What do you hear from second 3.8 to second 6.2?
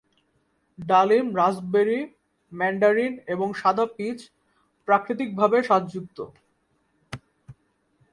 Pitch প্রাকৃতিকভাবে স্বাদযুক্ত।